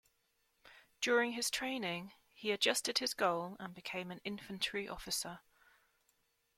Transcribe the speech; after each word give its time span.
During 0.99 1.33
his 1.33 1.51
training 1.51 2.13
he 2.33 2.49
adjusted 2.51 2.97
his 2.97 3.13
goal 3.13 3.55
and 3.59 3.71
became 3.71 4.09
an 4.09 4.19
infantry 4.23 4.87
officer. 4.87 5.41